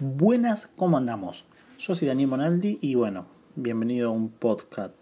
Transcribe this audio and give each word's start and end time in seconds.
Buenas, 0.00 0.68
¿cómo 0.74 0.96
andamos? 0.96 1.44
Yo 1.78 1.94
soy 1.94 2.08
Daniel 2.08 2.28
Monaldi 2.28 2.78
y 2.80 2.96
bueno, 2.96 3.26
bienvenido 3.54 4.08
a 4.08 4.12
un 4.12 4.28
podcast. 4.28 4.92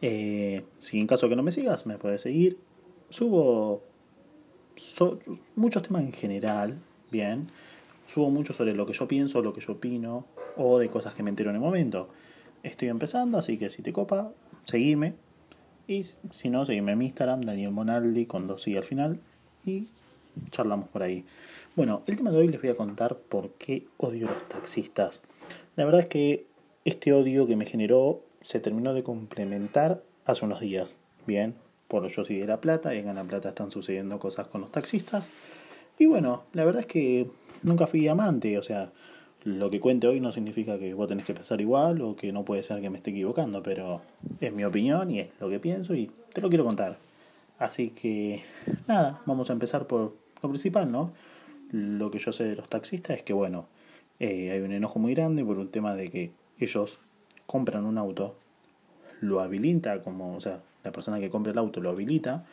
Eh, 0.00 0.64
si 0.80 0.98
en 0.98 1.06
caso 1.06 1.28
que 1.28 1.36
no 1.36 1.44
me 1.44 1.52
sigas, 1.52 1.86
me 1.86 1.96
puedes 1.96 2.22
seguir. 2.22 2.58
Subo 3.08 3.84
muchos 5.54 5.84
temas 5.84 6.02
en 6.02 6.12
general, 6.12 6.76
bien. 7.12 7.52
Subo 8.12 8.30
mucho 8.30 8.52
sobre 8.52 8.74
lo 8.74 8.84
que 8.84 8.94
yo 8.94 9.06
pienso, 9.06 9.42
lo 9.42 9.54
que 9.54 9.60
yo 9.60 9.74
opino 9.74 10.26
o 10.56 10.80
de 10.80 10.88
cosas 10.88 11.14
que 11.14 11.22
me 11.22 11.30
entero 11.30 11.50
en 11.50 11.56
el 11.56 11.62
momento. 11.62 12.08
Estoy 12.64 12.88
empezando, 12.88 13.38
así 13.38 13.58
que 13.58 13.70
si 13.70 13.80
te 13.80 13.92
copa, 13.92 14.32
seguime. 14.64 15.14
Y 15.86 16.02
si 16.02 16.50
no, 16.50 16.66
seguime 16.66 16.92
en 16.92 16.98
mi 16.98 17.04
Instagram, 17.04 17.42
Daniel 17.42 17.70
Monaldi, 17.70 18.26
con 18.26 18.48
dos 18.48 18.66
y 18.66 18.76
al 18.76 18.84
final. 18.84 19.20
Charlamos 20.50 20.88
por 20.88 21.02
ahí. 21.02 21.24
Bueno, 21.76 22.02
el 22.06 22.16
tema 22.16 22.30
de 22.30 22.38
hoy 22.38 22.48
les 22.48 22.60
voy 22.60 22.70
a 22.70 22.76
contar 22.76 23.16
por 23.16 23.50
qué 23.52 23.86
odio 23.96 24.28
a 24.28 24.32
los 24.32 24.48
taxistas. 24.48 25.20
La 25.76 25.84
verdad 25.84 26.02
es 26.02 26.06
que 26.08 26.46
este 26.84 27.12
odio 27.12 27.46
que 27.46 27.56
me 27.56 27.66
generó 27.66 28.20
se 28.42 28.60
terminó 28.60 28.94
de 28.94 29.02
complementar 29.02 30.02
hace 30.24 30.44
unos 30.44 30.60
días. 30.60 30.96
Bien, 31.26 31.54
por 31.88 32.06
yo 32.08 32.24
soy 32.24 32.38
de 32.38 32.46
La 32.46 32.60
Plata 32.60 32.94
y 32.94 32.98
en 32.98 33.14
La 33.14 33.24
Plata 33.24 33.50
están 33.50 33.70
sucediendo 33.70 34.18
cosas 34.18 34.48
con 34.48 34.60
los 34.60 34.72
taxistas. 34.72 35.30
Y 35.98 36.06
bueno, 36.06 36.44
la 36.52 36.64
verdad 36.64 36.80
es 36.80 36.86
que 36.86 37.28
nunca 37.62 37.86
fui 37.86 38.08
amante, 38.08 38.58
o 38.58 38.62
sea, 38.62 38.90
lo 39.44 39.70
que 39.70 39.80
cuente 39.80 40.06
hoy 40.06 40.20
no 40.20 40.32
significa 40.32 40.78
que 40.78 40.94
vos 40.94 41.08
tenés 41.08 41.26
que 41.26 41.34
pensar 41.34 41.60
igual 41.60 42.00
o 42.02 42.16
que 42.16 42.32
no 42.32 42.44
puede 42.44 42.62
ser 42.62 42.80
que 42.80 42.90
me 42.90 42.98
esté 42.98 43.10
equivocando, 43.10 43.62
pero 43.62 44.00
es 44.40 44.52
mi 44.52 44.64
opinión 44.64 45.10
y 45.10 45.20
es 45.20 45.28
lo 45.40 45.48
que 45.48 45.58
pienso 45.58 45.94
y 45.94 46.10
te 46.32 46.40
lo 46.40 46.48
quiero 46.48 46.64
contar. 46.64 46.96
Así 47.58 47.90
que 47.90 48.42
nada, 48.86 49.20
vamos 49.26 49.50
a 49.50 49.52
empezar 49.52 49.86
por 49.86 50.14
lo 50.42 50.48
principal, 50.48 50.90
¿no? 50.90 51.12
Lo 51.70 52.10
que 52.10 52.18
yo 52.18 52.32
sé 52.32 52.44
de 52.44 52.56
los 52.56 52.68
taxistas 52.68 53.18
es 53.18 53.22
que, 53.22 53.32
bueno, 53.32 53.66
eh, 54.20 54.50
hay 54.50 54.60
un 54.60 54.72
enojo 54.72 54.98
muy 54.98 55.14
grande 55.14 55.44
por 55.44 55.58
un 55.58 55.68
tema 55.68 55.94
de 55.94 56.10
que 56.10 56.30
ellos 56.58 56.98
compran 57.46 57.84
un 57.84 57.98
auto, 57.98 58.36
lo 59.20 59.40
habilita 59.40 60.02
como, 60.02 60.36
o 60.36 60.40
sea, 60.40 60.60
la 60.84 60.92
persona 60.92 61.20
que 61.20 61.30
compra 61.30 61.52
el 61.52 61.58
auto 61.58 61.80
lo 61.80 61.90
habilita 61.90 62.44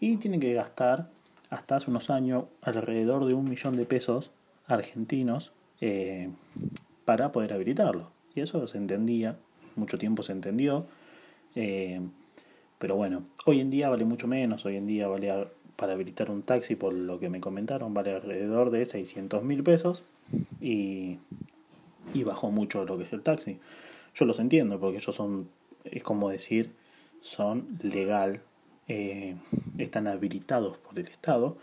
y 0.00 0.16
tiene 0.16 0.38
que 0.40 0.52
gastar 0.54 1.08
hasta 1.50 1.76
hace 1.76 1.90
unos 1.90 2.10
años 2.10 2.44
alrededor 2.62 3.24
de 3.24 3.34
un 3.34 3.48
millón 3.48 3.76
de 3.76 3.86
pesos 3.86 4.30
argentinos 4.66 5.52
eh, 5.80 6.30
para 7.04 7.32
poder 7.32 7.52
habilitarlo. 7.52 8.10
Y 8.34 8.40
eso 8.40 8.66
se 8.66 8.78
entendía, 8.78 9.36
mucho 9.76 9.98
tiempo 9.98 10.22
se 10.22 10.32
entendió. 10.32 10.86
Eh, 11.54 12.00
pero 12.78 12.96
bueno, 12.96 13.22
hoy 13.46 13.60
en 13.60 13.70
día 13.70 13.88
vale 13.88 14.04
mucho 14.04 14.26
menos, 14.26 14.64
hoy 14.66 14.76
en 14.76 14.86
día 14.86 15.08
vale 15.08 15.48
para 15.76 15.92
habilitar 15.92 16.30
un 16.30 16.42
taxi, 16.42 16.74
por 16.74 16.92
lo 16.92 17.20
que 17.20 17.28
me 17.28 17.40
comentaron, 17.40 17.94
vale 17.94 18.12
alrededor 18.12 18.70
de 18.70 18.84
600 18.84 19.42
mil 19.44 19.62
pesos 19.62 20.02
y, 20.60 21.18
y 22.14 22.24
bajó 22.24 22.50
mucho 22.50 22.84
lo 22.84 22.98
que 22.98 23.04
es 23.04 23.12
el 23.12 23.22
taxi. 23.22 23.58
Yo 24.14 24.24
los 24.24 24.38
entiendo 24.38 24.80
porque 24.80 24.98
ellos 24.98 25.14
son, 25.14 25.48
es 25.84 26.02
como 26.02 26.30
decir, 26.30 26.72
son 27.20 27.66
legal, 27.82 28.40
eh, 28.88 29.36
están 29.78 30.06
habilitados 30.06 30.78
por 30.78 30.98
el 30.98 31.08
Estado, 31.08 31.56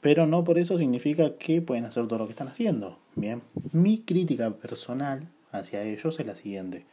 pero 0.00 0.26
no 0.26 0.44
por 0.44 0.58
eso 0.58 0.76
significa 0.76 1.36
que 1.36 1.62
pueden 1.62 1.84
hacer 1.84 2.06
todo 2.06 2.18
lo 2.18 2.26
que 2.26 2.32
están 2.32 2.48
haciendo. 2.48 2.98
Bien, 3.14 3.42
mi 3.72 3.98
crítica 4.02 4.50
personal 4.50 5.28
hacia 5.52 5.82
ellos 5.82 6.20
es 6.20 6.26
la 6.26 6.34
siguiente. 6.34 6.84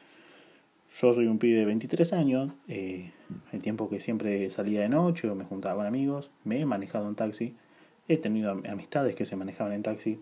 Yo 1.02 1.11
soy 1.11 1.25
un 1.25 1.39
pibe 1.39 1.58
de 1.58 1.66
23 1.66 2.13
años, 2.13 2.52
eh, 2.67 3.11
el 3.52 3.63
tiempo 3.63 3.89
que 3.89 3.99
siempre 3.99 4.52
salía 4.52 4.81
de 4.81 4.89
noche 4.89 5.27
o 5.27 5.33
me 5.33 5.44
juntaba 5.44 5.77
con 5.77 5.88
amigos, 5.88 6.30
me 6.44 6.61
he 6.61 6.66
manejado 6.67 7.09
en 7.09 7.16
taxi, 7.16 7.55
he 8.08 8.17
tenido 8.17 8.52
amistades 8.52 9.16
que 9.16 9.25
se 9.25 9.36
manejaban 9.36 9.73
en 9.73 9.81
taxi. 9.81 10.19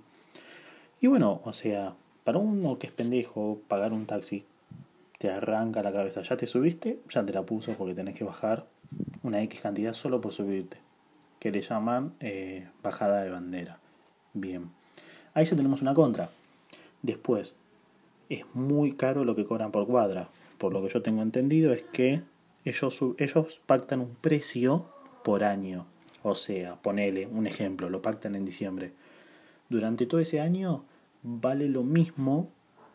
Y 1.02 1.08
bueno, 1.08 1.42
o 1.44 1.52
sea, 1.52 1.96
para 2.24 2.38
uno 2.38 2.80
que 2.80 2.88
es 2.88 2.94
pendejo, 2.94 3.60
pagar 3.68 3.92
un 3.92 4.06
taxi 4.06 4.46
te 5.18 5.30
arranca 5.30 5.84
la 5.84 5.92
cabeza. 5.92 6.22
Ya 6.22 6.38
te 6.38 6.48
subiste, 6.48 7.00
ya 7.10 7.26
te 7.26 7.34
la 7.34 7.44
puso 7.44 7.74
porque 7.74 7.94
tenés 7.94 8.16
que 8.16 8.24
bajar 8.24 8.66
una 9.24 9.42
X 9.44 9.60
cantidad 9.60 9.92
solo 9.92 10.22
por 10.22 10.32
subirte, 10.32 10.78
que 11.40 11.52
le 11.52 11.62
llaman 11.62 12.14
eh, 12.22 12.66
bajada 12.82 13.24
de 13.24 13.30
bandera. 13.30 13.78
Bien, 14.34 14.72
ahí 15.34 15.44
ya 15.44 15.58
tenemos 15.58 15.82
una 15.82 15.94
contra. 15.94 16.30
Después, 17.02 17.56
es 18.30 18.46
muy 18.54 18.94
caro 18.94 19.26
lo 19.26 19.36
que 19.36 19.46
cobran 19.46 19.74
por 19.74 19.86
cuadra 19.86 20.30
por 20.62 20.74
lo 20.74 20.84
que 20.84 20.90
yo 20.90 21.02
tengo 21.02 21.24
entendido, 21.24 21.74
es 21.74 21.82
que 21.82 22.22
ellos, 22.66 23.00
ellos 23.18 23.62
pactan 23.66 24.00
un 24.00 24.14
precio 24.14 24.86
por 25.24 25.44
año. 25.44 25.88
O 26.22 26.36
sea, 26.36 26.76
ponele 26.76 27.26
un 27.26 27.48
ejemplo, 27.48 27.90
lo 27.90 28.04
pactan 28.04 28.36
en 28.36 28.46
diciembre. 28.46 28.94
Durante 29.70 30.06
todo 30.06 30.22
ese 30.22 30.40
año 30.40 30.86
vale 31.24 31.68
lo 31.68 31.82
mismo, 31.82 32.52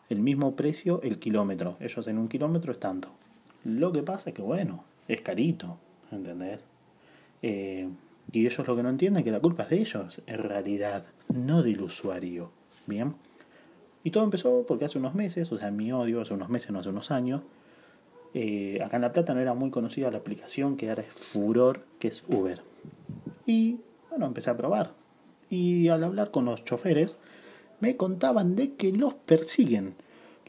el 0.09 0.19
mismo 0.19 0.55
precio 0.55 1.01
el 1.03 1.19
kilómetro. 1.19 1.75
Ellos 1.81 2.07
en 2.07 2.17
un 2.17 2.29
kilómetro 2.29 2.71
es 2.71 2.79
tanto. 2.79 3.09
Lo 3.65 3.91
que 3.91 4.01
pasa 4.01 4.29
es 4.29 4.35
que, 4.37 4.41
bueno, 4.41 4.85
es 5.09 5.19
carito, 5.19 5.77
¿entendés? 6.09 6.61
Eh, 7.41 7.89
y 8.31 8.45
ellos 8.45 8.65
lo 8.65 8.77
que 8.77 8.83
no 8.83 8.89
entienden 8.89 9.19
es 9.19 9.25
que 9.25 9.31
la 9.31 9.41
culpa 9.41 9.63
es 9.63 9.69
de 9.71 9.79
ellos, 9.79 10.21
en 10.25 10.37
realidad, 10.37 11.05
no 11.27 11.63
del 11.63 11.81
usuario. 11.81 12.49
Bien. 12.85 13.15
Y 14.05 14.11
todo 14.11 14.23
empezó 14.23 14.63
porque 14.65 14.85
hace 14.85 14.99
unos 14.99 15.15
meses, 15.15 15.51
o 15.51 15.57
sea, 15.57 15.69
mi 15.69 15.91
odio, 15.91 16.21
hace 16.21 16.33
unos 16.33 16.47
meses, 16.47 16.71
no 16.71 16.79
hace 16.79 16.87
unos 16.87 17.11
años, 17.11 17.41
eh, 18.39 18.83
acá 18.83 18.97
en 18.97 19.01
La 19.01 19.13
Plata 19.13 19.33
no 19.33 19.39
era 19.39 19.55
muy 19.55 19.71
conocida 19.71 20.11
la 20.11 20.19
aplicación 20.19 20.77
que 20.77 20.89
ahora 20.89 21.01
es 21.01 21.11
furor, 21.11 21.83
que 21.97 22.09
es 22.09 22.23
Uber. 22.27 22.61
Y 23.47 23.79
bueno, 24.11 24.27
empecé 24.27 24.51
a 24.51 24.57
probar. 24.57 24.93
Y 25.49 25.87
al 25.87 26.03
hablar 26.03 26.29
con 26.29 26.45
los 26.45 26.63
choferes, 26.63 27.17
me 27.79 27.97
contaban 27.97 28.55
de 28.55 28.75
que 28.75 28.91
los 28.91 29.15
persiguen, 29.15 29.95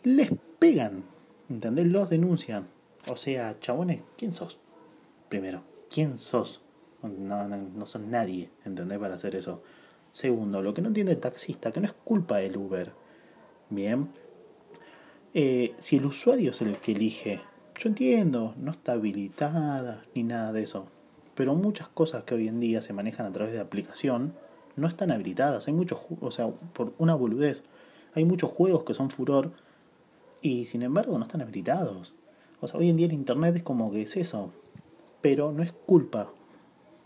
les 0.02 0.30
pegan, 0.58 1.04
¿entendés? 1.48 1.86
Los 1.86 2.10
denuncian. 2.10 2.66
O 3.10 3.16
sea, 3.16 3.58
chabones, 3.58 4.02
¿quién 4.18 4.32
sos? 4.32 4.58
Primero, 5.30 5.62
¿quién 5.88 6.18
sos? 6.18 6.60
No, 7.02 7.48
no, 7.48 7.86
son 7.86 8.10
nadie, 8.10 8.50
¿entendés? 8.66 8.98
Para 8.98 9.14
hacer 9.14 9.34
eso. 9.34 9.62
Segundo, 10.12 10.60
lo 10.60 10.74
que 10.74 10.82
no 10.82 10.88
entiende 10.88 11.12
el 11.12 11.20
taxista, 11.20 11.72
que 11.72 11.80
no 11.80 11.86
es 11.86 11.94
culpa 12.04 12.36
del 12.36 12.58
Uber. 12.58 12.92
Bien. 13.70 14.10
Eh, 15.32 15.74
si 15.78 15.96
el 15.96 16.04
usuario 16.04 16.50
es 16.50 16.60
el 16.60 16.76
que 16.76 16.92
elige 16.92 17.40
yo 17.78 17.88
entiendo, 17.88 18.54
no 18.58 18.72
está 18.72 18.92
habilitada 18.92 20.02
ni 20.14 20.24
nada 20.24 20.52
de 20.52 20.64
eso, 20.64 20.86
pero 21.36 21.54
muchas 21.54 21.88
cosas 21.88 22.24
que 22.24 22.34
hoy 22.34 22.48
en 22.48 22.58
día 22.58 22.82
se 22.82 22.92
manejan 22.92 23.26
a 23.26 23.32
través 23.32 23.52
de 23.52 23.60
aplicación 23.60 24.34
no 24.74 24.88
están 24.88 25.12
habilitadas. 25.12 25.68
Hay 25.68 25.74
muchos, 25.74 26.00
o 26.20 26.30
sea, 26.32 26.48
por 26.48 26.92
una 26.98 27.14
boludez, 27.14 27.62
hay 28.14 28.24
muchos 28.24 28.50
juegos 28.50 28.82
que 28.82 28.94
son 28.94 29.10
furor 29.10 29.52
y 30.42 30.66
sin 30.66 30.82
embargo 30.82 31.16
no 31.18 31.24
están 31.24 31.40
habilitados. 31.40 32.14
O 32.60 32.66
sea, 32.66 32.80
hoy 32.80 32.90
en 32.90 32.96
día 32.96 33.06
el 33.06 33.12
internet 33.12 33.54
es 33.56 33.62
como 33.62 33.92
que 33.92 34.02
es 34.02 34.16
eso, 34.16 34.52
pero 35.20 35.52
no 35.52 35.62
es 35.62 35.70
culpa, 35.70 36.32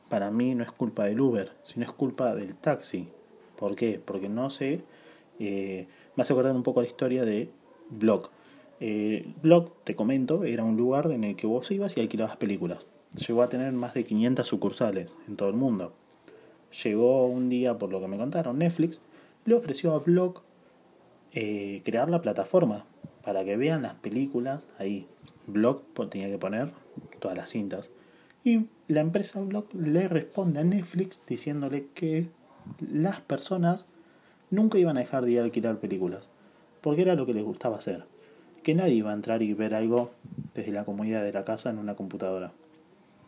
para 0.09 0.31
mí 0.31 0.55
no 0.55 0.65
es 0.65 0.73
culpa 0.73 1.05
del 1.05 1.21
Uber, 1.21 1.53
sino 1.65 1.85
es 1.85 1.93
culpa 1.93 2.35
del 2.35 2.55
taxi. 2.55 3.09
¿Por 3.59 3.77
qué? 3.77 4.01
Porque 4.03 4.31
no 4.31 4.49
sé, 4.49 4.83
eh, 5.39 5.87
me 6.17 6.23
hace 6.23 6.33
acordar 6.33 6.55
un 6.55 6.63
poco 6.63 6.81
la 6.81 6.87
historia 6.87 7.27
de 7.27 7.51
Block. 7.91 8.31
Eh, 8.85 9.33
Blog, 9.41 9.71
te 9.85 9.95
comento, 9.95 10.43
era 10.43 10.65
un 10.65 10.77
lugar 10.77 11.09
en 11.13 11.23
el 11.23 11.37
que 11.37 11.47
vos 11.47 11.71
ibas 11.71 11.97
y 11.97 12.01
alquilabas 12.01 12.37
películas. 12.37 12.81
Llegó 13.15 13.43
a 13.43 13.49
tener 13.49 13.73
más 13.75 13.95
de 13.95 14.03
500 14.03 14.45
sucursales 14.45 15.17
en 15.29 15.37
todo 15.37 15.49
el 15.51 15.55
mundo. 15.55 15.93
Llegó 16.83 17.27
un 17.27 17.49
día, 17.49 17.79
por 17.79 17.93
lo 17.93 18.01
que 18.01 18.09
me 18.09 18.19
contaron, 18.19 18.59
Netflix 18.59 19.01
le 19.45 19.55
ofreció 19.55 19.93
a 19.93 20.01
Blog 20.01 20.43
eh, 21.31 21.83
crear 21.85 22.11
la 22.11 22.23
plataforma 22.23 22.85
para 23.23 23.45
que 23.45 23.57
vean 23.57 23.83
las 23.83 23.95
películas 23.95 24.67
ahí. 24.79 25.07
Blog 25.47 25.83
tenía 26.11 26.29
que 26.29 26.39
poner 26.39 26.73
todas 27.21 27.37
las 27.37 27.51
cintas. 27.51 27.93
Y 28.43 28.67
la 28.89 29.01
empresa 29.01 29.41
Blog 29.43 29.73
le 29.75 30.09
responde 30.09 30.59
a 30.59 30.65
Netflix 30.65 31.21
diciéndole 31.29 31.87
que 31.95 32.31
las 32.81 33.21
personas 33.21 33.87
nunca 34.51 34.77
iban 34.77 34.97
a 34.97 35.01
dejar 35.01 35.25
de 35.25 35.31
ir 35.31 35.39
a 35.39 35.45
alquilar 35.45 35.79
películas, 35.79 36.31
porque 36.81 37.03
era 37.03 37.15
lo 37.15 37.27
que 37.27 37.35
les 37.35 37.45
gustaba 37.45 37.77
hacer 37.77 38.11
que 38.63 38.75
nadie 38.75 38.95
iba 38.95 39.11
a 39.11 39.15
entrar 39.15 39.43
y 39.43 39.53
ver 39.55 39.75
algo 39.75 40.11
desde 40.55 40.73
la 40.73 40.85
comodidad 40.85 41.23
de 41.23 41.33
la 41.33 41.45
casa 41.45 41.71
en 41.71 41.79
una 41.79 41.95
computadora. 41.95 42.53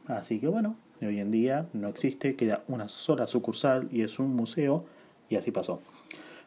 Así 0.07 0.39
que 0.39 0.49
bueno, 0.49 0.77
hoy 1.01 1.21
en 1.21 1.31
día 1.31 1.67
no 1.73 1.89
existe, 1.89 2.37
queda 2.37 2.63
una 2.69 2.89
sola 2.89 3.27
sucursal 3.27 3.89
y 3.91 4.03
es 4.03 4.19
un 4.19 4.35
museo 4.35 4.85
y 5.29 5.37
así 5.37 5.51
pasó. 5.51 5.81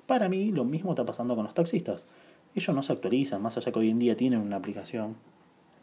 Para 0.05 0.29
mí 0.29 0.51
lo 0.51 0.63
mismo 0.63 0.91
está 0.91 1.05
pasando 1.05 1.35
con 1.35 1.45
los 1.45 1.53
taxistas. 1.53 2.05
Ellos 2.55 2.75
no 2.75 2.81
se 2.81 2.93
actualizan, 2.93 3.41
más 3.41 3.57
allá 3.57 3.71
que 3.71 3.79
hoy 3.79 3.89
en 3.89 3.99
día 3.99 4.15
tienen 4.15 4.39
una 4.39 4.55
aplicación. 4.55 5.15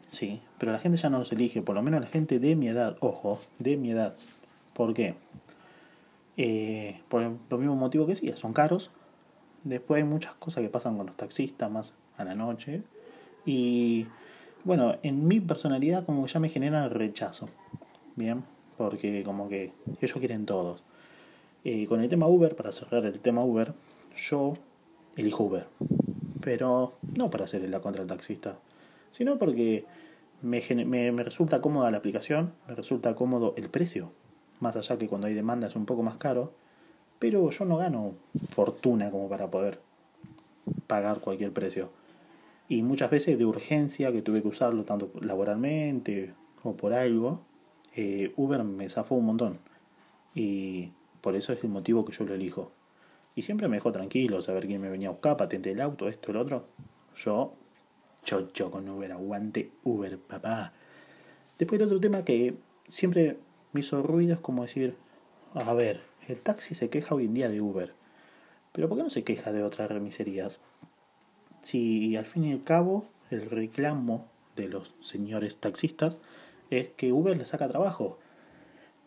Sí, 0.09 0.41
pero 0.57 0.71
la 0.71 0.79
gente 0.79 0.97
ya 0.97 1.09
no 1.09 1.19
los 1.19 1.31
elige, 1.31 1.61
por 1.61 1.75
lo 1.75 1.81
menos 1.81 2.01
la 2.01 2.07
gente 2.07 2.39
de 2.39 2.55
mi 2.55 2.67
edad, 2.67 2.97
ojo, 2.99 3.39
de 3.59 3.77
mi 3.77 3.91
edad. 3.91 4.15
¿Por 4.73 4.93
qué? 4.93 5.15
Eh, 6.37 7.01
por 7.07 7.21
lo 7.21 7.57
mismo 7.57 7.75
motivo 7.75 8.05
que 8.05 8.15
sí, 8.15 8.31
son 8.35 8.53
caros. 8.53 8.91
Después 9.63 10.03
hay 10.03 10.07
muchas 10.07 10.33
cosas 10.35 10.63
que 10.63 10.69
pasan 10.69 10.97
con 10.97 11.07
los 11.07 11.15
taxistas 11.15 11.71
más 11.71 11.93
a 12.17 12.23
la 12.23 12.35
noche, 12.35 12.83
y 13.45 14.07
bueno, 14.63 14.97
en 15.03 15.27
mi 15.27 15.39
personalidad 15.39 16.05
como 16.05 16.25
que 16.25 16.33
ya 16.33 16.39
me 16.39 16.49
genera 16.49 16.89
rechazo. 16.89 17.47
Bien, 18.15 18.43
porque 18.77 19.23
como 19.23 19.47
que 19.47 19.73
ellos 20.01 20.17
quieren 20.17 20.45
todos. 20.45 20.83
Eh, 21.63 21.87
con 21.87 22.01
el 22.01 22.09
tema 22.09 22.27
Uber, 22.27 22.55
para 22.55 22.71
cerrar 22.71 23.05
el 23.05 23.19
tema 23.19 23.43
Uber, 23.43 23.73
yo 24.15 24.53
elijo 25.15 25.43
Uber. 25.43 25.67
Pero 26.41 26.93
no 27.15 27.29
para 27.29 27.45
hacerle 27.45 27.67
la 27.67 27.79
contra 27.81 28.05
taxista, 28.05 28.57
sino 29.11 29.37
porque 29.37 29.85
me, 30.41 30.61
me, 30.85 31.11
me 31.11 31.23
resulta 31.23 31.61
cómoda 31.61 31.91
la 31.91 31.97
aplicación, 31.97 32.53
me 32.67 32.75
resulta 32.75 33.15
cómodo 33.15 33.53
el 33.57 33.69
precio. 33.69 34.11
Más 34.59 34.75
allá 34.75 34.97
que 34.97 35.07
cuando 35.07 35.27
hay 35.27 35.33
demanda 35.33 35.67
es 35.67 35.75
un 35.75 35.85
poco 35.85 36.03
más 36.03 36.17
caro, 36.17 36.53
pero 37.19 37.49
yo 37.49 37.65
no 37.65 37.77
gano 37.77 38.13
fortuna 38.49 39.11
como 39.11 39.29
para 39.29 39.49
poder 39.49 39.79
pagar 40.87 41.19
cualquier 41.19 41.51
precio. 41.51 41.89
Y 42.67 42.81
muchas 42.81 43.11
veces 43.11 43.37
de 43.37 43.45
urgencia 43.45 44.11
que 44.11 44.21
tuve 44.21 44.41
que 44.41 44.47
usarlo 44.47 44.83
tanto 44.85 45.11
laboralmente 45.21 46.33
o 46.63 46.75
por 46.75 46.93
algo, 46.93 47.41
eh, 47.95 48.33
Uber 48.35 48.63
me 48.63 48.89
zafó 48.89 49.15
un 49.15 49.25
montón. 49.25 49.59
Y 50.33 50.91
por 51.21 51.35
eso 51.35 51.53
es 51.53 51.63
el 51.63 51.69
motivo 51.69 52.05
que 52.05 52.13
yo 52.13 52.25
lo 52.25 52.33
elijo. 52.33 52.71
Y 53.35 53.43
siempre 53.43 53.67
me 53.67 53.77
dejó 53.77 53.91
tranquilo 53.91 54.41
saber 54.41 54.65
quién 54.65 54.81
me 54.81 54.89
venía 54.89 55.09
a 55.09 55.11
buscar, 55.11 55.37
patente 55.37 55.69
del 55.69 55.81
auto, 55.81 56.07
esto, 56.07 56.31
el 56.31 56.37
otro. 56.37 56.67
Yo, 57.15 57.53
chocho 58.23 58.71
con 58.71 58.87
Uber, 58.89 59.11
aguante 59.11 59.71
Uber, 59.83 60.17
papá. 60.17 60.73
Después 61.59 61.79
el 61.79 61.87
otro 61.87 61.99
tema 61.99 62.23
que 62.23 62.55
siempre 62.89 63.37
me 63.73 63.81
hizo 63.81 64.01
ruido 64.01 64.33
es 64.33 64.39
como 64.39 64.63
decir, 64.63 64.95
a 65.53 65.73
ver, 65.73 66.01
el 66.27 66.41
taxi 66.41 66.75
se 66.75 66.89
queja 66.89 67.15
hoy 67.15 67.25
en 67.25 67.33
día 67.33 67.49
de 67.49 67.61
Uber. 67.61 67.93
Pero 68.71 68.89
¿por 68.89 68.97
qué 68.97 69.03
no 69.03 69.09
se 69.09 69.23
queja 69.23 69.51
de 69.51 69.63
otras 69.63 69.89
remiserías? 69.89 70.59
Si 71.65 72.15
al 72.15 72.27
fin 72.27 72.45
y 72.45 72.51
al 72.51 72.61
cabo 72.61 73.05
el 73.31 73.49
reclamo 73.49 74.27
de 74.55 74.67
los 74.67 74.93
señores 74.99 75.57
taxistas 75.57 76.19
es 76.69 76.89
que 76.89 77.11
Uber 77.11 77.35
le 77.35 77.43
saca 77.43 77.67
trabajo. 77.67 78.19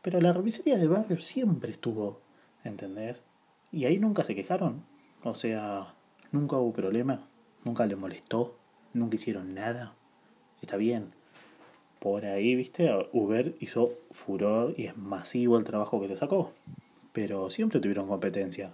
Pero 0.02 0.20
la 0.20 0.32
remisería 0.32 0.76
de 0.76 0.88
barrio 0.88 1.20
siempre 1.20 1.70
estuvo, 1.70 2.20
¿entendés? 2.64 3.22
Y 3.70 3.84
ahí 3.84 4.00
nunca 4.00 4.24
se 4.24 4.34
quejaron. 4.34 4.82
O 5.22 5.36
sea, 5.36 5.94
nunca 6.32 6.56
hubo 6.56 6.72
problema, 6.72 7.28
nunca 7.62 7.86
les 7.86 7.96
molestó, 7.96 8.58
nunca 8.92 9.14
hicieron 9.14 9.54
nada. 9.54 9.94
Está 10.60 10.76
bien. 10.76 11.12
Por 12.00 12.26
ahí, 12.26 12.56
viste, 12.56 12.90
Uber 13.12 13.54
hizo 13.60 13.92
furor 14.10 14.74
y 14.76 14.86
es 14.86 14.96
masivo 14.96 15.58
el 15.58 15.64
trabajo 15.64 16.00
que 16.00 16.08
le 16.08 16.16
sacó. 16.16 16.52
Pero 17.12 17.50
siempre 17.50 17.78
tuvieron 17.78 18.08
competencia. 18.08 18.72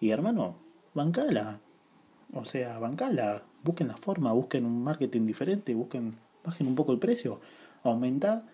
Y 0.00 0.08
hermano, 0.08 0.56
bancala. 0.94 1.60
O 2.34 2.44
sea, 2.44 2.78
bancala. 2.78 3.42
Busquen 3.62 3.88
la 3.88 3.96
forma, 3.96 4.32
busquen 4.32 4.64
un 4.64 4.82
marketing 4.82 5.26
diferente, 5.26 5.74
busquen, 5.74 6.16
bajen 6.44 6.66
un 6.66 6.74
poco 6.74 6.92
el 6.92 6.98
precio. 6.98 7.40
Aumenta, 7.82 8.44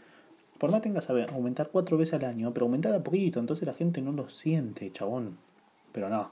por 0.59 0.71
más 0.71 0.83
tengas 0.83 1.09
a 1.11 1.25
aumentar 1.27 1.71
cuatro 1.71 1.97
veces 1.97 2.15
al 2.15 2.25
año, 2.25 2.53
pero 2.53 2.67
aumentar 2.67 2.93
a 2.93 3.03
poquito, 3.03 3.39
entonces 3.39 3.67
la 3.67 3.75
gente 3.75 4.01
no 4.01 4.13
lo 4.13 4.29
siente, 4.31 4.93
chabón. 4.93 5.39
Pero 5.93 6.09
no, 6.09 6.31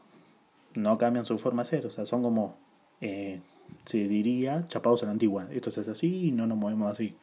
no 0.74 0.98
cambian 0.98 1.24
su 1.24 1.38
forma 1.38 1.62
de 1.62 1.68
ser, 1.68 1.86
o 1.86 1.90
sea, 1.90 2.06
son 2.06 2.22
como, 2.22 2.56
eh, 3.00 3.40
se 3.84 4.08
diría, 4.08 4.66
chapados 4.68 5.02
a 5.02 5.06
la 5.06 5.12
antigua. 5.12 5.46
Esto 5.52 5.70
se 5.70 5.80
hace 5.80 5.92
así 5.92 6.28
y 6.28 6.32
no 6.32 6.46
nos 6.46 6.58
movemos 6.58 6.90
así. 6.90 7.14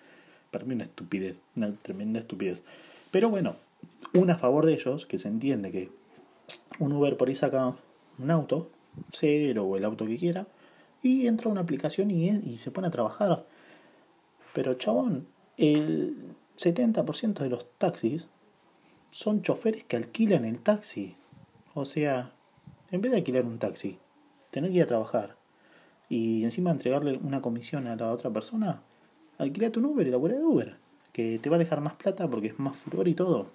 Para 0.52 0.66
mí 0.66 0.74
una 0.74 0.84
estupidez, 0.84 1.42
una 1.56 1.74
tremenda 1.74 2.20
estupidez. 2.20 2.64
Pero 3.12 3.30
bueno, 3.30 3.56
un 4.14 4.30
a 4.30 4.38
favor 4.38 4.66
de 4.66 4.74
ellos, 4.74 5.06
que 5.06 5.20
se 5.20 5.28
entiende 5.28 5.72
que 5.72 5.90
un 6.80 6.94
Uber 6.94 7.18
por 7.18 7.30
ahí 7.30 7.36
saca 7.36 7.76
un 8.18 8.32
auto, 8.32 8.70
cero 9.12 9.66
o 9.66 9.78
el 9.78 9.86
auto 9.86 10.06
que 10.06 10.18
quiera, 10.18 10.48
y 11.02 11.28
entra 11.28 11.50
a 11.50 11.52
una 11.52 11.62
aplicación 11.62 12.12
y, 12.12 12.30
y 12.30 12.58
se 12.58 12.72
pone 12.72 12.88
a 12.88 12.92
trabajar. 12.92 13.46
Pero 14.54 14.76
chabón, 14.76 15.28
el 15.58 16.36
70% 16.58 17.40
de 17.40 17.50
los 17.50 17.66
taxis 17.78 18.28
son 19.12 19.42
choferes 19.42 19.84
que 19.84 19.98
alquilan 19.98 20.46
el 20.46 20.60
taxi. 20.60 21.16
O 21.74 21.86
sea, 21.86 22.34
en 22.92 23.02
vez 23.02 23.12
de 23.12 23.18
alquilar 23.18 23.46
un 23.46 23.60
taxi, 23.60 23.98
tener 24.52 24.70
que 24.70 24.78
ir 24.78 24.84
a 24.84 24.88
trabajar 24.88 25.38
y 26.10 26.44
encima 26.44 26.72
entregarle 26.72 27.18
una 27.24 27.42
comisión 27.42 27.88
a 27.88 27.96
la 27.96 28.12
otra 28.12 28.30
persona, 28.30 28.82
alquilate 29.38 29.80
un 29.80 29.86
Uber 29.86 30.06
y 30.06 30.12
la 30.12 30.18
de 30.18 30.44
Uber, 30.44 30.76
que 31.14 31.40
te 31.40 31.50
va 31.50 31.56
a 31.56 31.60
dejar 31.60 31.82
más 31.82 31.94
plata 31.94 32.30
porque 32.30 32.48
es 32.48 32.60
más 32.60 32.76
furor 32.76 33.08
y 33.08 33.14
todo. 33.14 33.48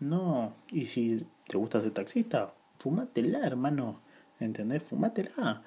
No, 0.00 0.54
y 0.70 0.86
si 0.86 1.26
te 1.46 1.58
gusta 1.58 1.80
ser 1.80 1.90
taxista, 1.90 2.54
fumátela, 2.78 3.46
hermano. 3.46 4.00
¿Entendés? 4.40 4.82
Fumátela. 4.82 5.62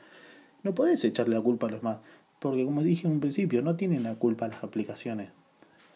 No 0.63 0.75
podés 0.75 1.03
echarle 1.03 1.35
la 1.35 1.41
culpa 1.41 1.67
a 1.67 1.71
los 1.71 1.83
más. 1.83 1.99
Porque 2.39 2.65
como 2.65 2.81
dije 2.81 3.07
en 3.07 3.13
un 3.13 3.19
principio, 3.19 3.61
no 3.61 3.75
tienen 3.75 4.03
la 4.03 4.15
culpa 4.15 4.47
las 4.47 4.63
aplicaciones. 4.63 5.29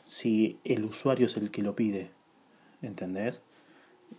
Si 0.06 0.60
el 0.64 0.86
usuario 0.86 1.28
es 1.28 1.38
el 1.38 1.52
que 1.52 1.64
lo 1.64 1.76
pide. 1.76 2.12
¿Entendés? 2.82 3.42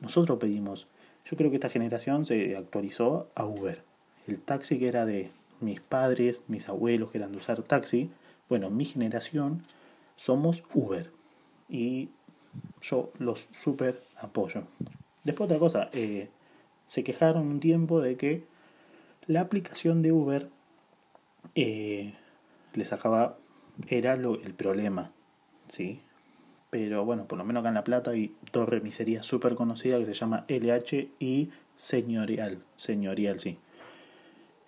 Nosotros 0.01 0.39
pedimos. 0.39 0.89
Yo 1.25 1.37
creo 1.37 1.51
que 1.51 1.57
esta 1.57 1.69
generación 1.69 2.27
se 2.27 2.57
actualizó 2.57 3.31
a 3.35 3.47
Uber. 3.47 3.83
El 4.27 4.41
taxi 4.41 4.79
que 4.79 4.89
era 4.89 5.05
de 5.07 5.31
mis 5.61 5.81
padres, 5.81 6.43
mis 6.49 6.69
abuelos 6.69 7.11
que 7.11 7.19
eran 7.19 7.33
de 7.33 7.39
usar 7.39 7.63
taxi. 7.63 8.11
Bueno, 8.49 8.71
mi 8.71 8.85
generación 8.85 9.63
somos 10.17 10.63
Uber. 10.75 11.11
Y 11.69 12.11
yo 12.83 13.13
los 13.19 13.49
super 13.53 14.03
apoyo. 14.21 14.65
Después 15.25 15.47
otra 15.47 15.59
cosa, 15.59 15.91
eh, 15.93 16.29
se 16.87 17.05
quejaron 17.05 17.49
un 17.49 17.61
tiempo 17.61 18.01
de 18.01 18.17
que 18.17 18.45
la 19.27 19.41
aplicación 19.41 20.03
de 20.03 20.13
Uber 20.13 20.49
eh, 21.55 22.15
les 22.75 22.89
sacaba, 22.89 23.39
era 23.89 24.17
lo, 24.17 24.41
el 24.41 24.55
problema, 24.55 25.13
¿sí? 25.69 26.01
Pero 26.71 27.05
bueno, 27.05 27.27
por 27.27 27.39
lo 27.39 27.45
menos 27.45 27.61
acá 27.61 27.69
en 27.69 27.75
La 27.75 27.85
Plata 27.85 28.11
hay 28.11 28.35
dos 28.53 28.69
remiserías 28.69 29.25
súper 29.25 29.55
conocidas 29.55 30.01
que 30.01 30.07
se 30.07 30.15
llama 30.15 30.45
LH 30.49 31.09
y 31.19 31.51
Señorial, 31.77 32.63
Señorial, 32.77 33.41
sí. 33.41 33.59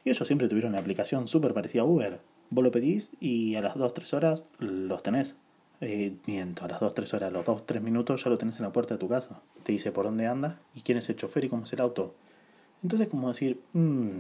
Y 0.05 0.11
ellos 0.11 0.27
siempre 0.27 0.49
tuvieron 0.49 0.71
una 0.71 0.81
aplicación 0.81 1.29
súper 1.29 1.55
parecida 1.55 1.83
a 1.83 1.87
Uber. 1.87 2.21
Vos 2.51 2.65
lo 2.65 2.71
pedís 2.71 3.11
y 3.21 3.57
a 3.57 3.61
las 3.61 3.77
2-3 3.77 4.15
horas 4.15 4.45
los 4.59 5.03
tenés. 5.03 5.37
Eh, 5.81 6.17
miento, 6.27 6.65
a 6.65 6.69
las 6.69 6.81
2-3 6.81 7.15
horas, 7.15 7.29
a 7.29 7.31
los 7.31 7.47
2-3 7.47 7.81
minutos 7.81 8.25
ya 8.25 8.31
lo 8.31 8.39
tenés 8.39 8.57
en 8.57 8.65
la 8.65 8.73
puerta 8.73 8.95
de 8.95 8.99
tu 8.99 9.09
casa. 9.09 9.41
Te 9.63 9.73
dice 9.73 9.93
por 9.93 10.07
dónde 10.07 10.27
anda 10.27 10.59
y 10.75 10.81
quién 10.83 10.99
es 10.99 11.09
el 11.09 11.17
chofer 11.17 11.45
y 11.45 11.49
cómo 11.49 11.65
es 11.65 11.73
el 11.73 11.81
auto. 11.81 12.15
Entonces, 12.83 13.09
como 13.09 13.29
decir, 13.29 13.61
mmm, 13.73 14.19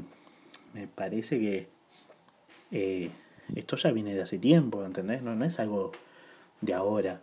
me 0.74 0.86
parece 0.86 1.38
que 1.40 1.68
eh, 2.70 3.10
esto 3.54 3.76
ya 3.76 3.90
viene 3.90 4.14
de 4.14 4.22
hace 4.22 4.38
tiempo, 4.38 4.84
¿entendés? 4.84 5.22
No, 5.22 5.34
no 5.34 5.44
es 5.44 5.58
algo 5.58 5.92
de 6.60 6.74
ahora. 6.74 7.20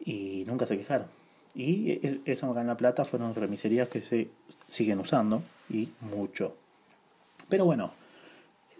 Y 0.00 0.44
nunca 0.46 0.66
se 0.66 0.76
quejaron. 0.76 1.06
Y 1.54 1.92
e, 1.92 2.20
eso 2.24 2.50
acá 2.50 2.60
en 2.60 2.66
La 2.66 2.76
Plata 2.76 3.04
fueron 3.04 3.34
remiserías 3.34 3.88
que 3.88 4.00
se 4.00 4.30
siguen 4.68 4.98
usando 4.98 5.42
y 5.70 5.90
mucho. 6.00 6.56
Pero 7.48 7.64
bueno, 7.64 7.92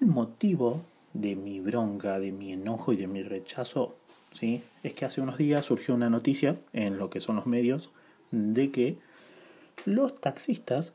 el 0.00 0.08
motivo 0.08 0.82
de 1.12 1.36
mi 1.36 1.60
bronca, 1.60 2.18
de 2.18 2.32
mi 2.32 2.52
enojo 2.52 2.92
y 2.92 2.96
de 2.96 3.06
mi 3.06 3.22
rechazo 3.22 3.96
¿sí? 4.32 4.62
es 4.82 4.94
que 4.94 5.04
hace 5.04 5.20
unos 5.20 5.38
días 5.38 5.66
surgió 5.66 5.94
una 5.94 6.10
noticia 6.10 6.58
en 6.72 6.98
lo 6.98 7.10
que 7.10 7.20
son 7.20 7.36
los 7.36 7.46
medios 7.46 7.90
de 8.30 8.70
que 8.70 8.98
los 9.84 10.20
taxistas 10.20 10.92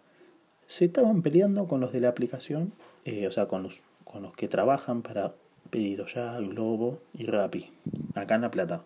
se 0.67 0.85
estaban 0.85 1.21
peleando 1.21 1.67
con 1.67 1.81
los 1.81 1.91
de 1.91 2.01
la 2.01 2.09
aplicación, 2.09 2.73
eh, 3.05 3.27
o 3.27 3.31
sea, 3.31 3.47
con 3.47 3.63
los, 3.63 3.81
con 4.03 4.23
los 4.23 4.33
que 4.33 4.47
trabajan 4.47 5.01
para 5.01 5.35
Pedido 5.69 6.05
Ya, 6.05 6.37
Globo 6.39 7.01
y 7.13 7.25
Rappi, 7.25 7.71
acá 8.15 8.35
en 8.35 8.41
La 8.41 8.51
Plata. 8.51 8.83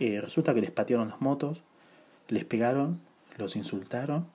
Eh, 0.00 0.20
resulta 0.20 0.54
que 0.54 0.60
les 0.60 0.70
patearon 0.70 1.08
las 1.08 1.20
motos, 1.20 1.62
les 2.28 2.44
pegaron, 2.44 3.00
los 3.36 3.56
insultaron 3.56 4.26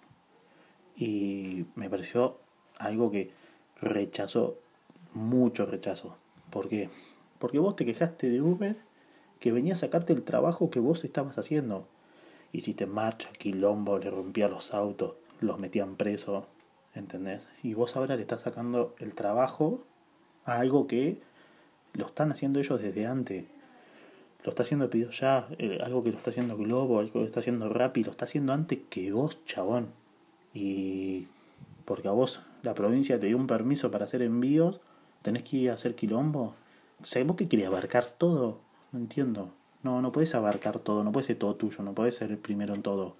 y 0.95 1.65
me 1.75 1.89
pareció 1.89 2.37
algo 2.77 3.11
que 3.11 3.31
rechazó, 3.81 4.57
mucho 5.13 5.65
rechazo. 5.65 6.15
¿Por 6.49 6.69
qué? 6.69 6.89
Porque 7.39 7.59
vos 7.59 7.75
te 7.75 7.85
quejaste 7.85 8.29
de 8.29 8.41
Uber 8.41 8.77
que 9.39 9.51
venía 9.51 9.73
a 9.73 9.77
sacarte 9.77 10.13
el 10.13 10.23
trabajo 10.23 10.69
que 10.69 10.79
vos 10.79 11.03
estabas 11.03 11.37
haciendo. 11.37 11.87
Hiciste 12.51 12.85
marcha, 12.85 13.29
quilombo, 13.37 13.99
le 13.99 14.09
rompía 14.09 14.47
los 14.47 14.73
autos, 14.73 15.13
los 15.39 15.59
metían 15.59 15.95
presos, 15.95 16.45
¿entendés? 16.95 17.47
Y 17.63 17.73
vos 17.73 17.95
ahora 17.95 18.15
le 18.15 18.21
estás 18.23 18.41
sacando 18.41 18.95
el 18.99 19.13
trabajo 19.13 19.83
a 20.45 20.59
algo 20.59 20.87
que 20.87 21.19
lo 21.93 22.07
están 22.07 22.31
haciendo 22.31 22.59
ellos 22.59 22.81
desde 22.81 23.05
antes. 23.05 23.45
Lo 24.43 24.51
está 24.51 24.63
haciendo 24.63 24.89
pedido 24.89 25.11
ya, 25.11 25.47
eh, 25.57 25.79
algo 25.83 26.03
que 26.03 26.11
lo 26.11 26.17
está 26.17 26.31
haciendo 26.31 26.57
Globo, 26.57 26.99
algo 26.99 27.13
que 27.13 27.19
lo 27.19 27.25
está 27.25 27.41
haciendo 27.41 27.69
Rappi, 27.69 28.03
lo 28.03 28.11
está 28.11 28.25
haciendo 28.25 28.53
antes 28.53 28.79
que 28.89 29.11
vos, 29.11 29.43
chabón. 29.45 29.89
Y 30.53 31.27
porque 31.85 32.07
a 32.07 32.11
vos 32.11 32.41
la 32.63 32.73
provincia 32.73 33.19
te 33.19 33.27
dio 33.27 33.37
un 33.37 33.47
permiso 33.47 33.91
para 33.91 34.05
hacer 34.05 34.21
envíos, 34.21 34.79
tenés 35.21 35.43
que 35.43 35.57
ir 35.57 35.71
a 35.71 35.73
hacer 35.73 35.95
quilombo. 35.95 36.55
O 37.01 37.05
sea, 37.05 37.23
vos 37.23 37.35
que 37.35 37.47
querés 37.47 37.67
abarcar 37.67 38.05
todo. 38.05 38.59
No 38.91 38.99
entiendo. 38.99 39.53
No, 39.83 40.01
no 40.01 40.11
puedes 40.11 40.35
abarcar 40.35 40.79
todo, 40.79 41.03
no 41.03 41.11
puede 41.11 41.27
ser 41.27 41.37
todo 41.37 41.55
tuyo, 41.55 41.83
no 41.83 41.93
puedes 41.93 42.15
ser 42.15 42.31
el 42.31 42.37
primero 42.37 42.73
en 42.75 42.81
todo. 42.81 43.15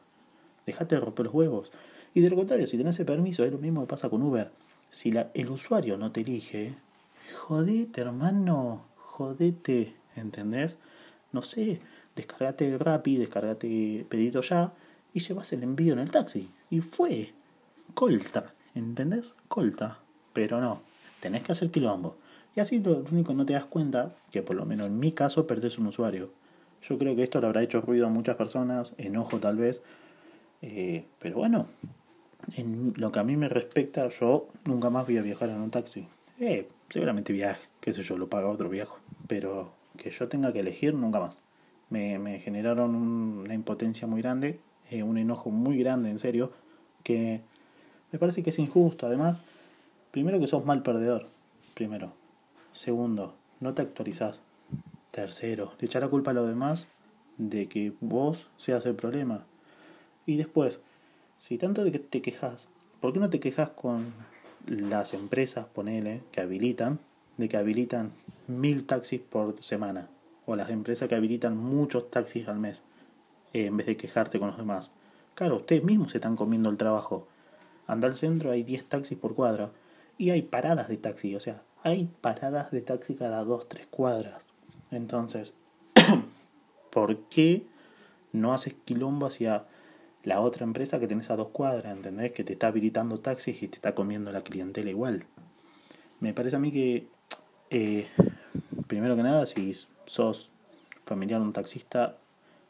Dejate 0.66 0.96
de 0.96 1.02
romper 1.02 1.26
los 1.26 1.34
huevos. 1.34 1.72
Y 2.14 2.22
de 2.22 2.30
lo 2.30 2.36
contrario, 2.36 2.68
si 2.68 2.78
tenés 2.78 2.96
ese 2.96 3.06
permiso, 3.06 3.46
es 3.46 3.52
lo 3.52 3.60
mismo 3.60 3.82
que 3.82 3.88
pasa 3.88 4.10
con 4.10 4.22
Uber. 4.22 4.52
Si 4.90 5.12
la, 5.12 5.30
el 5.34 5.50
usuario 5.50 5.98
no 5.98 6.12
te 6.12 6.22
elige, 6.22 6.76
jodete, 7.38 8.02
hermano, 8.02 8.86
jodete, 8.96 9.96
¿entendés? 10.16 10.78
No 11.32 11.42
sé, 11.44 11.80
descargate 12.16 12.78
Rappi, 12.78 13.18
descargate 13.18 14.06
Pedido 14.10 14.42
Ya 14.42 14.74
y 15.14 15.20
llevas 15.20 15.54
el 15.54 15.64
envío 15.64 15.94
en 15.94 16.00
el 16.00 16.12
taxi. 16.12 16.50
Y 16.70 16.82
fue. 16.82 17.34
Colta, 17.94 18.54
¿entendés? 18.76 19.36
Colta. 19.48 20.00
Pero 20.34 20.60
no, 20.60 20.82
tenés 21.20 21.44
que 21.44 21.52
hacer 21.52 21.72
quilombo. 21.72 22.18
Y 22.56 22.60
así 22.60 22.80
lo 22.80 23.04
único 23.12 23.34
no 23.34 23.46
te 23.46 23.54
das 23.54 23.66
cuenta, 23.66 24.16
que 24.32 24.42
por 24.42 24.56
lo 24.56 24.66
menos 24.66 24.88
en 24.88 25.00
mi 25.00 25.12
caso 25.12 25.48
perdés 25.48 25.78
un 25.78 25.88
usuario. 25.88 26.32
Yo 26.82 26.98
creo 26.98 27.16
que 27.16 27.24
esto 27.24 27.40
le 27.42 27.48
habrá 27.48 27.62
hecho 27.62 27.82
ruido 27.82 28.08
a 28.08 28.10
muchas 28.10 28.36
personas, 28.36 28.96
enojo 28.98 29.40
tal 29.40 29.58
vez, 29.58 29.82
eh, 30.62 31.06
pero 31.20 31.38
bueno, 31.38 31.68
en 32.56 32.94
lo 32.98 33.12
que 33.12 33.20
a 33.20 33.24
mí 33.24 33.36
me 33.36 33.50
respecta, 33.50 34.08
yo 34.10 34.48
nunca 34.66 34.90
más 34.90 35.06
voy 35.06 35.18
a 35.18 35.22
viajar 35.22 35.50
en 35.50 35.62
un 35.62 35.72
taxi. 35.72 36.08
Eh, 36.40 36.68
seguramente 36.90 37.34
viaje, 37.34 37.62
qué 37.82 37.94
sé 37.94 38.02
yo, 38.02 38.18
lo 38.18 38.30
paga 38.30 38.48
otro 38.48 38.70
viejo, 38.70 38.98
pero 39.28 39.72
que 39.98 40.10
yo 40.10 40.28
tenga 40.28 40.54
que 40.54 40.62
elegir 40.62 40.94
nunca 40.94 41.20
más. 41.20 41.38
Me, 41.90 42.20
me 42.20 42.40
generaron 42.40 42.96
una 42.96 43.54
impotencia 43.54 44.08
muy 44.08 44.22
grande, 44.22 44.60
eh, 44.90 45.04
un 45.04 45.18
enojo 45.18 45.50
muy 45.50 45.78
grande, 45.80 46.10
en 46.10 46.20
serio, 46.20 46.52
que 47.04 47.42
me 48.12 48.20
parece 48.20 48.44
que 48.44 48.50
es 48.52 48.60
injusto. 48.60 49.06
Además, 49.08 49.40
primero 50.12 50.40
que 50.40 50.48
sos 50.48 50.66
mal 50.66 50.82
perdedor, 50.82 51.28
primero. 51.74 52.19
Segundo, 52.80 53.34
no 53.60 53.74
te 53.74 53.82
actualizás. 53.82 54.40
Tercero, 55.12 55.74
le 55.82 55.88
echar 55.88 56.02
la 56.02 56.08
culpa 56.08 56.32
a 56.32 56.34
los 56.34 56.48
demás 56.48 56.88
de 57.38 57.68
que 57.68 57.92
vos 58.00 58.48
seas 58.56 58.86
el 58.86 58.96
problema. 58.96 59.44
Y 60.26 60.38
después, 60.38 60.80
si 61.42 61.58
tanto 61.58 61.84
de 61.84 61.92
que 61.92 62.00
te 62.00 62.22
quejas, 62.22 62.70
¿por 63.02 63.12
qué 63.12 63.20
no 63.20 63.30
te 63.30 63.42
quejas 63.42 63.72
con 63.72 64.14
las 64.66 65.14
empresas, 65.14 65.66
ponele, 65.66 66.24
que 66.32 66.40
habilitan, 66.40 67.00
de 67.36 67.50
que 67.50 67.58
habilitan 67.58 68.14
mil 68.48 68.86
taxis 68.86 69.20
por 69.20 69.62
semana? 69.62 70.08
O 70.46 70.56
las 70.56 70.70
empresas 70.70 71.10
que 71.10 71.16
habilitan 71.16 71.58
muchos 71.58 72.10
taxis 72.10 72.48
al 72.48 72.60
mes, 72.60 72.82
eh, 73.52 73.66
en 73.66 73.76
vez 73.76 73.88
de 73.88 73.98
quejarte 73.98 74.40
con 74.40 74.48
los 74.48 74.58
demás. 74.58 74.92
Claro, 75.36 75.58
ustedes 75.58 75.84
mismos 75.84 76.14
se 76.14 76.20
están 76.20 76.38
comiendo 76.38 76.70
el 76.70 76.78
trabajo. 76.78 77.28
Anda 77.88 78.08
al 78.08 78.16
centro, 78.16 78.52
hay 78.52 78.64
10 78.64 78.86
taxis 78.86 79.18
por 79.18 79.36
cuadra. 79.36 79.70
Y 80.18 80.30
hay 80.30 80.44
paradas 80.44 80.88
de 80.88 80.98
taxi, 80.98 81.36
o 81.36 81.40
sea, 81.42 81.62
hay 81.84 82.10
paradas 82.22 82.72
de 82.72 82.82
taxi 82.82 83.16
cada 83.16 83.44
dos, 83.44 83.68
tres 83.70 83.88
cuadras. 83.88 84.46
Entonces, 84.92 85.54
¿por 86.92 87.18
qué 87.30 87.66
no 88.32 88.54
haces 88.54 88.76
quilombo 88.86 89.28
hacia 89.28 89.66
la 90.24 90.42
otra 90.42 90.66
empresa 90.66 91.00
que 91.00 91.08
tenés 91.08 91.30
a 91.30 91.36
dos 91.36 91.50
cuadras? 91.50 91.96
¿Entendés? 91.96 92.32
Que 92.34 92.44
te 92.44 92.54
está 92.54 92.68
habilitando 92.68 93.20
taxis 93.20 93.62
y 93.64 93.68
te 93.68 93.76
está 93.76 93.96
comiendo 93.96 94.32
la 94.32 94.42
clientela 94.42 94.90
igual. 94.90 95.26
Me 96.20 96.34
parece 96.34 96.58
a 96.58 96.60
mí 96.60 96.72
que, 96.72 97.08
eh, 97.70 98.08
primero 98.88 99.16
que 99.16 99.24
nada, 99.24 99.46
si 99.46 99.74
sos 100.06 100.52
familiar 101.06 101.40
de 101.40 101.48
un 101.48 101.54
taxista 101.54 102.18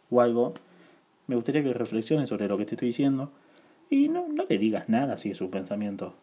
o 0.09 0.21
algo, 0.21 0.53
me 1.27 1.35
gustaría 1.35 1.63
que 1.63 1.73
reflexiones 1.73 2.29
sobre 2.29 2.47
lo 2.47 2.57
que 2.57 2.65
te 2.65 2.75
estoy 2.75 2.87
diciendo 2.87 3.31
y 3.89 4.07
no, 4.07 4.27
no 4.27 4.45
le 4.47 4.57
digas 4.57 4.87
nada 4.87 5.17
si 5.17 5.31
es 5.31 5.37
su 5.37 5.49
pensamiento. 5.49 6.13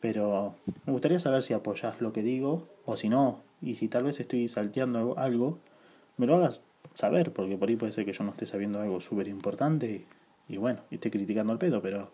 Pero 0.00 0.54
me 0.86 0.92
gustaría 0.92 1.18
saber 1.18 1.42
si 1.42 1.54
apoyas 1.54 2.00
lo 2.00 2.12
que 2.12 2.22
digo 2.22 2.66
o 2.84 2.96
si 2.96 3.08
no. 3.08 3.40
Y 3.60 3.74
si 3.74 3.88
tal 3.88 4.04
vez 4.04 4.20
estoy 4.20 4.46
salteando 4.48 5.18
algo, 5.18 5.58
me 6.16 6.26
lo 6.26 6.36
hagas 6.36 6.62
saber, 6.94 7.32
porque 7.32 7.56
por 7.56 7.68
ahí 7.68 7.76
puede 7.76 7.92
ser 7.92 8.04
que 8.04 8.12
yo 8.12 8.24
no 8.24 8.30
esté 8.30 8.46
sabiendo 8.46 8.80
algo 8.80 9.00
súper 9.00 9.28
importante 9.28 10.04
y, 10.48 10.56
bueno, 10.56 10.80
y 10.90 10.96
esté 10.96 11.10
criticando 11.10 11.52
al 11.52 11.58
pedo, 11.58 11.82
pero 11.82 12.10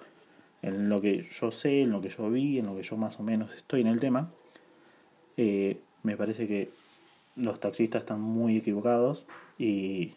en 0.62 0.88
lo 0.88 1.00
que 1.00 1.28
yo 1.30 1.50
sé, 1.50 1.82
en 1.82 1.90
lo 1.90 2.00
que 2.00 2.08
yo 2.08 2.30
vi, 2.30 2.58
en 2.58 2.66
lo 2.66 2.76
que 2.76 2.82
yo 2.82 2.96
más 2.96 3.20
o 3.20 3.22
menos 3.22 3.52
estoy 3.54 3.82
en 3.82 3.86
el 3.86 4.00
tema, 4.00 4.30
eh, 5.36 5.80
me 6.02 6.16
parece 6.16 6.46
que 6.46 6.70
los 7.36 7.60
taxistas 7.60 8.00
están 8.00 8.20
muy 8.20 8.56
equivocados 8.56 9.24
y, 9.58 10.14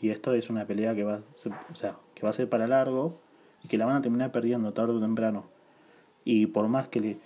y 0.00 0.10
esto 0.10 0.34
es 0.34 0.50
una 0.50 0.66
pelea 0.66 0.94
que 0.94 1.04
va, 1.04 1.22
o 1.72 1.74
sea, 1.74 1.96
que 2.14 2.22
va 2.22 2.30
a 2.30 2.32
ser 2.32 2.48
para 2.48 2.66
largo 2.66 3.18
y 3.62 3.68
que 3.68 3.78
la 3.78 3.86
van 3.86 3.96
a 3.96 4.02
terminar 4.02 4.32
perdiendo 4.32 4.72
tarde 4.72 4.94
o 4.94 5.00
temprano 5.00 5.53
y 6.24 6.46
por 6.46 6.68
más 6.68 6.88
que, 6.88 7.00
le, 7.00 7.18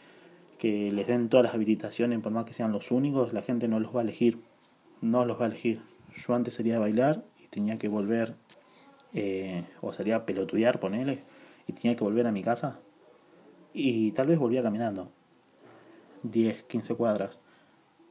que 0.59 0.91
les 0.93 1.07
den 1.07 1.29
todas 1.29 1.45
las 1.45 1.55
habilitaciones, 1.55 2.19
por 2.21 2.33
más 2.33 2.45
que 2.45 2.53
sean 2.53 2.73
los 2.73 2.91
únicos, 2.91 3.33
la 3.33 3.43
gente 3.43 3.69
no 3.69 3.81
los 3.81 3.95
va 3.95 4.01
a 4.01 4.03
elegir. 4.03 4.41
No 5.01 5.25
los 5.25 5.41
va 5.41 5.45
a 5.45 5.49
elegir. 5.49 5.81
Yo 6.15 6.35
antes 6.35 6.55
sería 6.55 6.79
bailar 6.79 7.25
y 7.43 7.47
tenía 7.47 7.79
que 7.79 7.89
volver, 7.89 8.35
eh, 9.15 9.65
o 9.81 9.93
salía 9.93 10.17
a 10.17 10.27
pelotudear, 10.27 10.81
ponele, 10.81 11.23
y 11.67 11.73
tenía 11.73 11.97
que 11.97 12.03
volver 12.03 12.27
a 12.27 12.33
mi 12.33 12.43
casa. 12.43 12.81
Y 13.73 14.13
tal 14.13 14.27
vez 14.27 14.39
volvía 14.39 14.63
caminando 14.63 15.11
10, 16.25 16.65
15 16.65 16.95
cuadras. 16.95 17.39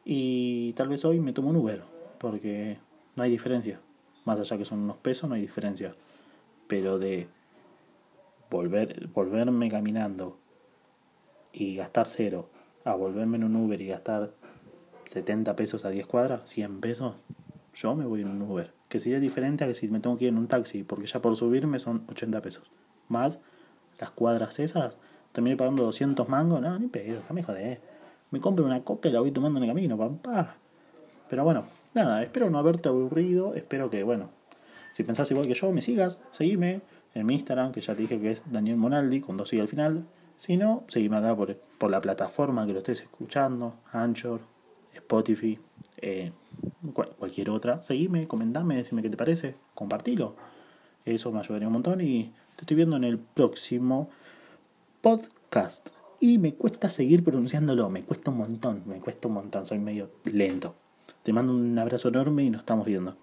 Y 0.05 0.71
tal 0.73 0.87
vez 0.87 1.03
hoy 1.03 1.19
me 1.19 1.33
tomo 1.33 1.49
un 1.49 1.57
Uber, 1.57 1.83
porque 2.19 2.77
no 3.17 3.23
hay 3.23 3.31
diferencia. 3.31 3.81
Más 4.23 4.39
allá 4.39 4.57
que 4.57 4.63
son 4.63 4.79
unos 4.79 4.97
pesos, 4.97 5.27
no 5.27 5.35
hay 5.35 5.41
diferencia. 5.41 5.95
Pero 6.67 6.97
de 6.99 7.27
volver, 8.49 9.07
volverme 9.07 9.69
caminando 9.69 10.37
y 11.53 11.75
gastar 11.75 12.07
cero 12.07 12.49
a 12.83 12.95
volverme 12.95 13.37
en 13.37 13.43
un 13.43 13.55
Uber 13.55 13.79
y 13.81 13.87
gastar 13.87 14.31
70 15.05 15.55
pesos 15.55 15.85
a 15.85 15.89
10 15.89 16.05
cuadras, 16.07 16.49
100 16.49 16.79
pesos, 16.79 17.15
yo 17.73 17.95
me 17.95 18.05
voy 18.05 18.21
en 18.21 18.29
un 18.29 18.41
Uber. 18.41 18.73
Que 18.89 18.99
sería 18.99 19.19
diferente 19.19 19.63
a 19.63 19.67
que 19.67 19.75
si 19.75 19.87
me 19.89 19.99
tengo 19.99 20.17
que 20.17 20.25
ir 20.25 20.29
en 20.29 20.37
un 20.37 20.47
taxi, 20.47 20.83
porque 20.83 21.05
ya 21.05 21.21
por 21.21 21.35
subirme 21.35 21.79
son 21.79 22.05
80 22.09 22.41
pesos. 22.41 22.71
Más 23.07 23.39
las 23.99 24.11
cuadras 24.11 24.59
esas, 24.59 24.97
terminé 25.31 25.57
pagando 25.57 25.83
200 25.83 26.27
mangos, 26.29 26.61
no, 26.61 26.79
ni 26.79 26.87
pedo, 26.87 27.21
me 27.31 27.43
jodé. 27.43 27.81
Me 28.31 28.39
compro 28.41 28.65
una 28.65 28.83
coca 28.83 29.09
y 29.09 29.11
la 29.11 29.19
voy 29.19 29.31
tomando 29.31 29.57
en 29.57 29.63
el 29.63 29.69
camino, 29.69 29.97
papá. 29.97 30.57
Pero 31.29 31.43
bueno, 31.43 31.65
nada, 31.93 32.23
espero 32.23 32.49
no 32.49 32.57
haberte 32.57 32.89
aburrido, 32.89 33.55
espero 33.55 33.89
que, 33.89 34.03
bueno, 34.03 34.29
si 34.93 35.03
pensás 35.03 35.29
igual 35.31 35.47
que 35.47 35.53
yo, 35.53 35.71
me 35.71 35.81
sigas, 35.81 36.19
seguime 36.31 36.81
en 37.13 37.25
mi 37.25 37.35
Instagram, 37.35 37.71
que 37.71 37.81
ya 37.81 37.95
te 37.95 38.01
dije 38.01 38.19
que 38.19 38.31
es 38.31 38.43
Daniel 38.51 38.77
Monaldi, 38.77 39.21
con 39.21 39.37
dos 39.37 39.53
y 39.53 39.59
al 39.59 39.67
final. 39.67 40.05
Si 40.37 40.55
no, 40.55 40.83
seguime 40.87 41.17
acá 41.17 41.35
por, 41.35 41.55
por 41.55 41.89
la 41.89 41.99
plataforma 41.99 42.65
que 42.65 42.73
lo 42.73 42.79
estés 42.79 43.01
escuchando, 43.01 43.73
Anchor, 43.91 44.39
Spotify, 44.93 45.59
eh, 45.97 46.31
cualquier 46.93 47.49
otra. 47.49 47.81
Seguime, 47.83 48.27
comentame, 48.27 48.75
decime 48.75 49.01
qué 49.01 49.09
te 49.09 49.17
parece, 49.17 49.55
compartilo. 49.73 50.35
Eso 51.05 51.31
me 51.31 51.39
ayudaría 51.39 51.67
un 51.67 51.73
montón 51.73 52.01
y 52.01 52.33
te 52.55 52.61
estoy 52.61 52.75
viendo 52.75 52.97
en 52.97 53.03
el 53.03 53.17
próximo 53.17 54.09
podcast. 55.01 55.89
Y 56.19 56.37
me 56.37 56.53
cuesta 56.55 56.89
seguir 56.89 57.23
pronunciándolo, 57.23 57.89
me 57.89 58.03
cuesta 58.03 58.31
un 58.31 58.37
montón, 58.37 58.83
me 58.85 58.99
cuesta 58.99 59.27
un 59.27 59.35
montón, 59.35 59.65
soy 59.65 59.79
medio 59.79 60.11
lento. 60.25 60.75
Te 61.23 61.33
mando 61.33 61.53
un 61.53 61.77
abrazo 61.77 62.09
enorme 62.09 62.43
y 62.43 62.49
nos 62.49 62.59
estamos 62.59 62.85
viendo. 62.85 63.15